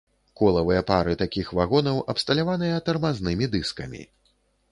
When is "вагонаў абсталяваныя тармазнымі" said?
1.59-3.45